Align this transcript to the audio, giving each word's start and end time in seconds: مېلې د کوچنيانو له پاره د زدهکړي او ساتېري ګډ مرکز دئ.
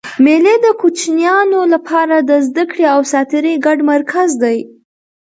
مېلې 0.25 0.55
د 0.65 0.67
کوچنيانو 0.81 1.59
له 1.71 1.79
پاره 1.87 2.17
د 2.29 2.31
زدهکړي 2.47 2.85
او 2.93 2.99
ساتېري 3.11 3.53
ګډ 3.65 3.79
مرکز 3.91 4.29
دئ. 4.43 4.59